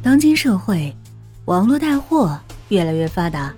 [0.00, 0.94] 当今社会，
[1.46, 2.38] 网络带货
[2.68, 3.52] 越来越发达，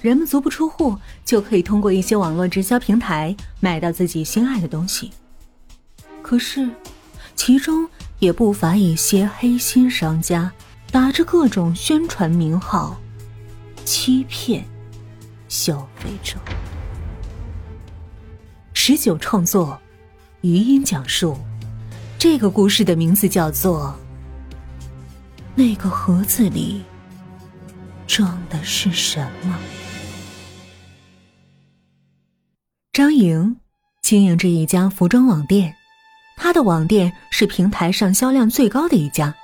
[0.00, 5.12] 人们足不出户就可以通过一些网络直销平台买到自己心爱的东西。
[6.22, 6.68] 可是，
[7.36, 10.50] 其中也不乏一些黑心商家，
[10.90, 12.98] 打着各种宣传名号，
[13.84, 14.64] 欺骗
[15.48, 16.36] 消费者。
[18.72, 19.78] 十九创作，
[20.40, 21.36] 余音讲述，
[22.18, 23.94] 这个故事的名字叫做。
[25.58, 26.84] 那个盒子里
[28.06, 29.58] 装的是什么？
[32.92, 33.56] 张莹
[34.00, 35.74] 经营着一家服装网店，
[36.36, 39.34] 她的网店是平台上销量最高的一家，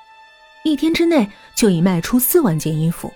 [0.62, 3.12] 一天之内就已卖出四万件衣服。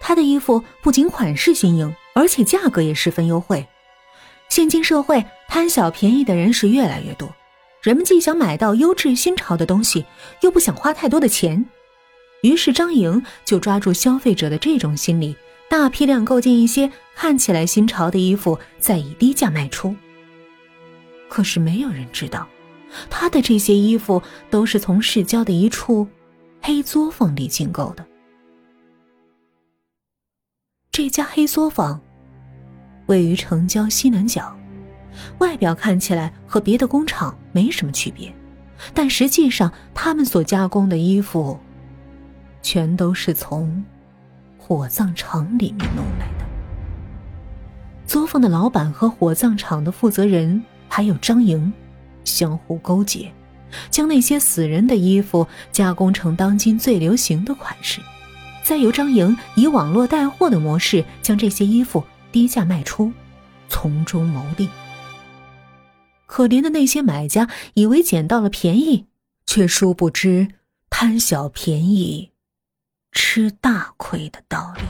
[0.00, 3.68] 她的衣服不仅款式新颖，而且价格也十分优惠。
[4.48, 7.30] 现今社会贪小便宜的人是越来越多，
[7.82, 10.06] 人们既想买到优质新潮的东西，
[10.40, 11.62] 又不想花太多的钱。
[12.42, 15.36] 于是张莹就抓住消费者的这种心理，
[15.70, 19.94] 大批量购进一些看起来新潮的衣服，再以低价卖出。
[21.28, 22.46] 可是没有人知道，
[23.08, 26.06] 他的这些衣服都是从市郊的一处
[26.60, 28.04] 黑作坊里进购的。
[30.90, 31.98] 这家黑作坊
[33.06, 34.54] 位于城郊西南角，
[35.38, 38.34] 外表看起来和别的工厂没什么区别，
[38.92, 41.58] 但实际上他们所加工的衣服。
[42.62, 43.84] 全都是从
[44.56, 46.46] 火葬场里面弄来的。
[48.06, 51.72] 作坊的老板和火葬场的负责人还有张莹，
[52.24, 53.32] 相互勾结，
[53.90, 58.00] 将那些死人的衣服加工成当今最流行的款式，
[58.62, 63.12] 再由张莹以网络带货的模式将这些衣服低价卖出，
[63.68, 64.68] 从中牟利。
[66.26, 69.06] 可怜的那些买家以为捡到了便宜，
[69.46, 70.48] 却殊不知
[70.90, 72.31] 贪小便宜。
[73.12, 74.82] 吃大亏的道理。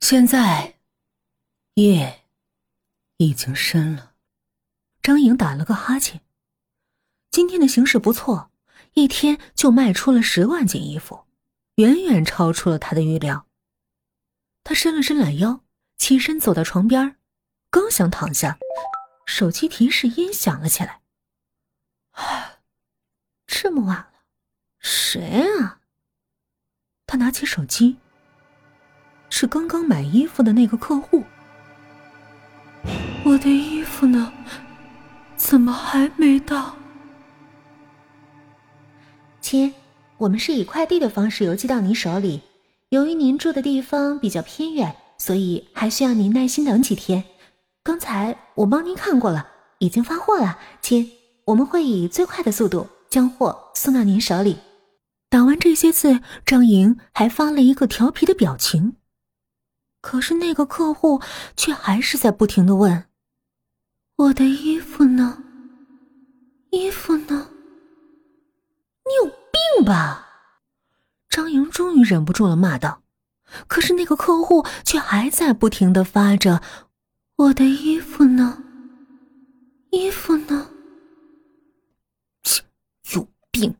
[0.00, 0.78] 现在
[1.74, 2.24] 夜
[3.16, 4.14] 已经深了，
[5.00, 6.20] 张颖打了个哈欠。
[7.30, 8.50] 今天的形势不错，
[8.94, 11.26] 一天就卖出了十万件衣服，
[11.76, 13.46] 远远超出了他的预料。
[14.64, 15.64] 他伸了伸懒腰，
[15.96, 17.16] 起身走到床边，
[17.70, 18.58] 刚想躺下，
[19.24, 21.02] 手机提示音响了起来。
[23.46, 24.24] 这么晚了，
[24.80, 25.77] 谁啊？
[27.28, 27.94] 拿起手机，
[29.28, 31.22] 是刚刚买衣服的那个客户。
[33.22, 34.32] 我的衣服呢？
[35.36, 36.74] 怎么还没到？
[39.42, 39.74] 亲，
[40.16, 42.40] 我们是以快递的方式邮寄到您手里。
[42.88, 47.22] 由于您住的地方比较偏远，所以还需要您耐心等几天。
[47.82, 49.46] 刚才我帮您看过了，
[49.80, 51.12] 已经发货了，亲。
[51.44, 54.56] 我们会以最快的速度将货送到您手里。
[55.30, 58.96] 打完这些字，张莹还发了一个调皮的表情。
[60.00, 61.20] 可是那个客户
[61.56, 63.04] 却还是在不停的问
[64.16, 65.42] ：“我的衣服呢？
[66.70, 67.50] 衣服呢？
[69.04, 70.26] 你有病吧？”
[71.28, 73.02] 张莹终于忍不住了，骂道。
[73.66, 76.62] 可是那个客户却还在不停的发着
[77.36, 78.62] ：“我的衣服呢？
[79.90, 80.70] 衣服呢？”
[82.44, 82.62] 切，
[83.14, 83.74] 有病！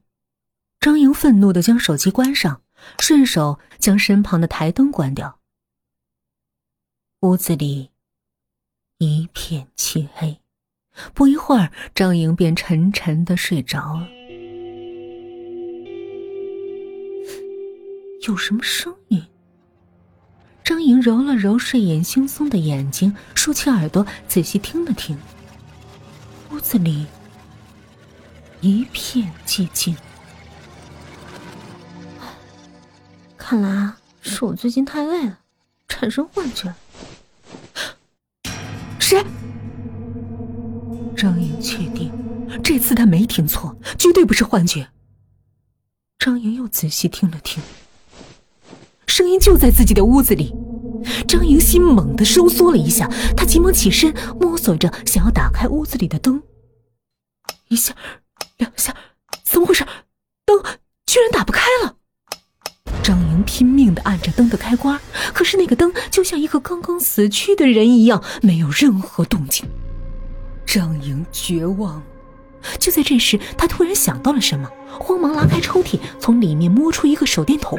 [0.80, 2.62] 张莹愤怒的将手机关上，
[3.00, 5.40] 顺手将身旁的台灯关掉。
[7.20, 7.90] 屋子里
[8.98, 10.40] 一片漆黑，
[11.12, 14.08] 不一会儿，张莹便沉沉的睡着了。
[18.28, 19.26] 有什么声音？
[20.62, 25.18] 张莹揉了揉睡眼惺忪的眼睛，竖起耳朵仔细听了听。
[26.52, 27.04] 屋子里
[28.60, 29.96] 一片寂静。
[33.50, 35.38] 看来，是我最近太累了，
[35.88, 36.70] 产生幻觉。
[38.98, 39.24] 谁？
[41.16, 42.12] 张莹确定，
[42.62, 44.90] 这次他没听错，绝对不是幻觉。
[46.18, 47.62] 张莹又仔细听了听，
[49.06, 50.54] 声音就在自己的屋子里。
[51.26, 56.42] 张莹心猛地收缩了一下，她急忙起身，摸索着想要打开屋子里的灯。
[57.68, 57.96] 一下，
[58.58, 58.94] 两下，
[59.42, 59.86] 怎么回事？
[60.44, 60.62] 灯
[61.06, 61.96] 居然打不开了！
[63.48, 65.00] 拼命的按着灯的开关，
[65.32, 69.66] 可是那个灯就像一个刚刚死去的人一样，没有任何动静。
[70.66, 72.02] 张莹绝望。
[72.78, 77.78] 就在这时，她突然想到了什么，慌忙拉开抽屉，从里面摸出一个手电筒。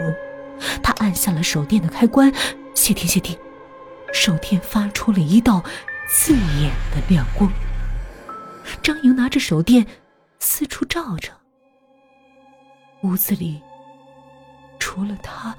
[0.82, 2.34] 她按下了手电的开关，
[2.74, 3.38] 谢天谢地，
[4.12, 5.64] 手电发出了一道
[6.10, 7.52] 刺眼的亮光。
[8.82, 9.86] 张莹拿着手电
[10.40, 11.30] 四处照着，
[13.04, 13.62] 屋子里。
[14.80, 15.56] 除了他，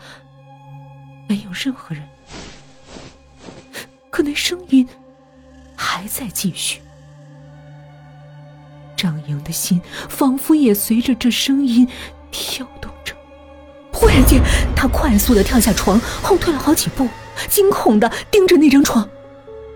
[1.28, 2.02] 没有任何人。
[4.11, 4.88] 可那声音
[5.76, 6.81] 还在继续。
[8.96, 11.88] 张莹的心仿佛也随着这声音
[12.31, 13.14] 跳动着。
[13.93, 14.43] 忽然间，
[14.75, 17.08] 他快速的跳下床，后退了好几步，
[17.49, 19.08] 惊恐的盯着那张床。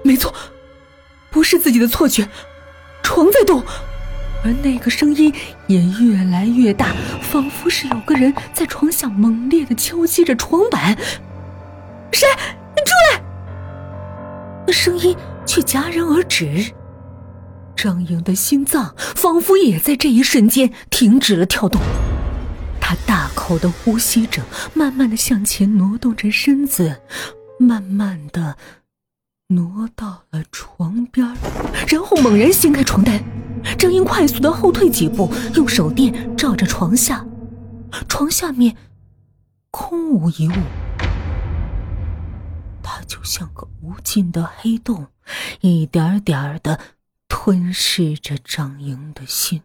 [0.02, 0.34] 没错，
[1.30, 2.28] 不是自己的错觉，
[3.02, 3.64] 床在动，
[4.44, 5.32] 而那个声音
[5.66, 10.94] 也越来越大，仿佛是有个人在床下猛烈的敲击着床板。
[12.12, 12.28] 谁？
[12.76, 13.24] 你出来！
[14.66, 16.72] 那声音却戛然而止。
[17.74, 21.80] 张莹的心脏仿佛也在这一瞬间停止了跳动，
[22.80, 24.42] 她大口的呼吸着，
[24.74, 27.00] 慢慢的向前挪动着身子，
[27.58, 28.56] 慢慢的
[29.48, 31.26] 挪到了床边
[31.88, 33.22] 然后猛然掀开床单。
[33.78, 37.26] 张英快速的后退几步，用手电照着床下，
[38.08, 38.76] 床下面
[39.70, 40.54] 空无一物，
[42.82, 45.08] 它就像个无尽的黑洞，
[45.60, 46.80] 一点点的。
[47.26, 49.64] 吞噬着张莹的心。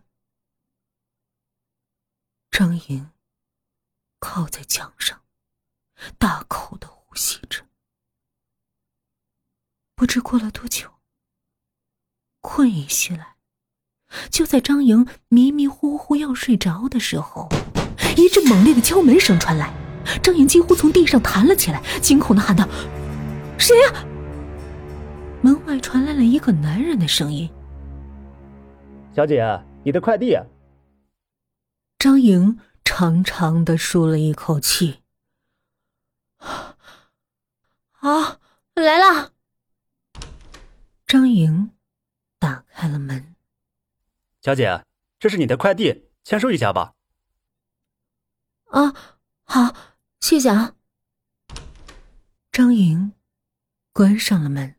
[2.52, 3.12] 张莹
[4.20, 5.22] 靠在墙上，
[6.18, 7.66] 大口的呼吸着。
[9.96, 10.92] 不知过了多久，
[12.42, 13.36] 困意袭来。
[14.30, 17.50] 就在张莹迷迷糊糊要睡着的时候，
[18.18, 19.74] 一阵猛烈的敲门声传来，
[20.22, 22.68] 张莹几乎从地上弹了起来，惊恐的喊道
[23.58, 24.06] ：“谁呀？”
[25.42, 27.50] 门外传来了一个男人的声音。
[29.16, 29.44] 小姐，
[29.84, 30.34] 你的快递。
[30.34, 30.46] 啊
[31.98, 35.00] 张莹长长的舒了一口气。
[38.00, 38.40] 啊，
[38.74, 39.34] 来了。
[41.06, 41.72] 张莹
[42.40, 43.36] 打开了门。
[44.42, 44.86] 小姐，
[45.20, 46.94] 这是你的快递，签收一下吧。
[48.68, 48.94] 啊，
[49.44, 49.76] 好，
[50.22, 50.76] 谢谢啊。
[52.52, 53.14] 张莹
[53.92, 54.76] 关上了门。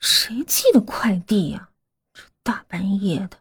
[0.00, 1.68] 谁寄的快递呀？
[2.12, 3.38] 这大半夜的，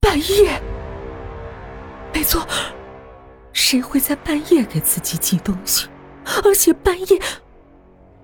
[0.00, 0.62] 半夜，
[2.14, 2.46] 没错，
[3.52, 5.88] 谁会在半夜给自己寄东西？
[6.42, 7.20] 而且半夜，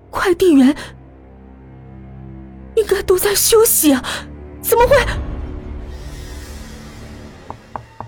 [0.09, 0.75] 快递员
[2.81, 4.03] 应该都在休息啊，
[4.61, 4.97] 怎么会？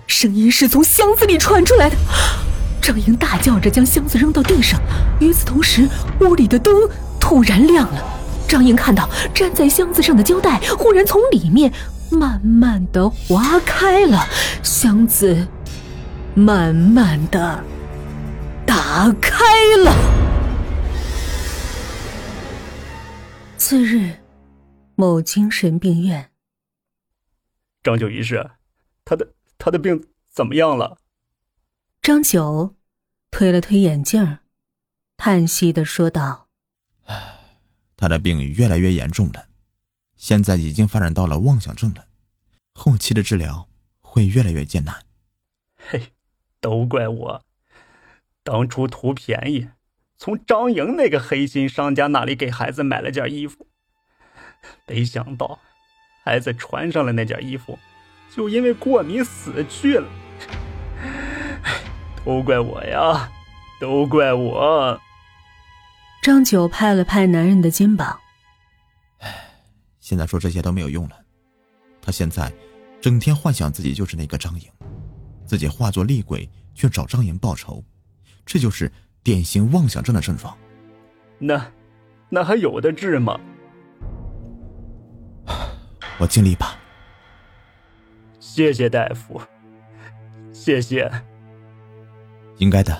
[0.06, 1.96] 声音是从箱子里传出来的，
[2.82, 4.80] 张莹大叫着将箱子扔到地上，
[5.20, 5.88] 与此同时，
[6.20, 6.88] 屋里的灯
[7.20, 8.02] 突然亮了。
[8.48, 11.72] 张莹看到粘在箱子上的胶带忽然从里面
[12.10, 14.26] 慢慢的划开了，
[14.62, 15.46] 箱子
[16.34, 17.62] 慢慢的
[18.66, 19.44] 打开
[19.78, 19.92] 了。
[23.56, 24.10] 次日，
[24.96, 26.32] 某精神病院，
[27.82, 28.50] 张九医师，
[29.04, 30.98] 他的他的病怎么样了？
[32.00, 32.76] 张九
[33.30, 34.38] 推了推眼镜，
[35.16, 36.48] 叹息的说道
[37.06, 37.30] ：“唉。”
[37.96, 39.46] 他的病越来越严重了，
[40.16, 42.08] 现在已经发展到了妄想症了，
[42.74, 43.68] 后期的治疗
[44.00, 45.06] 会越来越艰难。
[45.78, 46.12] 嘿，
[46.60, 47.44] 都怪我，
[48.42, 49.68] 当初图便宜，
[50.18, 53.68] 从张莹那个黑心商家那里给孩子买了件衣服，
[54.86, 55.58] 没想到
[56.24, 57.78] 孩子穿上了那件衣服，
[58.34, 60.08] 就因为过敏死去了。
[62.24, 63.30] 都怪我呀，
[63.80, 65.00] 都怪我。
[66.22, 68.18] 张九拍了拍男人的肩膀。
[69.18, 69.34] 唉，
[70.00, 71.16] 现在说这些都没有用了。
[72.00, 72.50] 他现在
[73.00, 74.66] 整天幻想自己就是那个张颖，
[75.44, 77.84] 自己化作厉鬼去找张颖报仇，
[78.46, 78.90] 这就是
[79.22, 80.56] 典型妄想症的症状。
[81.38, 81.70] 那，
[82.30, 83.38] 那还有的治吗？
[86.18, 86.78] 我尽力吧。
[88.38, 89.40] 谢谢大夫。
[90.52, 91.10] 谢谢。
[92.58, 92.96] 应该的，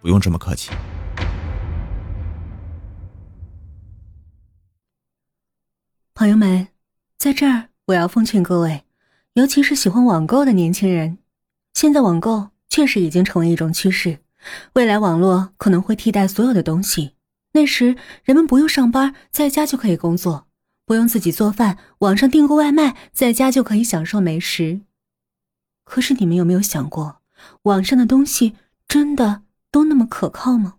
[0.00, 0.70] 不用这么客气。
[6.14, 6.68] 朋友们，
[7.16, 8.82] 在这儿我要奉劝各位，
[9.34, 11.18] 尤其是喜欢网购的年轻人，
[11.74, 14.18] 现在网购确实已经成为一种趋势，
[14.72, 17.14] 未来网络可能会替代所有的东西。
[17.52, 20.47] 那时人们不用上班，在家就可以工作，
[20.88, 24.80] 不用自己做饭，网上订个外卖，在家就可以享受美食。
[25.84, 27.20] 可是你们有没有想过，
[27.64, 28.54] 网上的东西
[28.88, 30.76] 真的都那么可靠吗？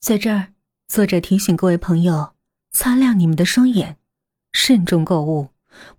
[0.00, 0.48] 在这儿，
[0.88, 2.32] 作者提醒各位朋友，
[2.72, 3.98] 擦亮你们的双眼。
[4.52, 5.50] 慎重购物，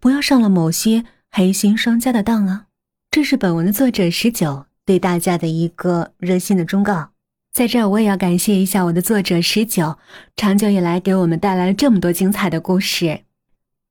[0.01, 2.65] 不要上了某些黑心商家的当啊！
[3.09, 7.11] 这是本文的作者十九对大家的一个热心的忠告。
[7.53, 9.97] 在这儿，我也要感谢一下我的作者十九，
[10.35, 13.21] 长久以来给我们带来了这么多精彩的故事。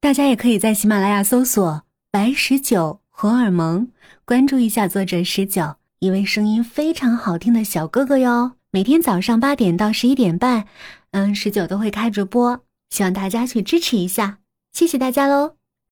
[0.01, 3.89] 大家也可以在喜马拉雅搜索“白十九荷尔蒙”，
[4.25, 8.53] 关注一下作者十九，一位声音非常好听的小哥哥哟。
[8.71, 10.67] 每天早上八点到十一点半，
[11.11, 14.39] 嗯，十九都会开直播，希望大家去支持一下，
[14.73, 15.58] 谢谢大家喽。